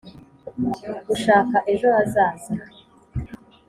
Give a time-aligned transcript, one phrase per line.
[1.07, 2.53] gushaka ejo hazaza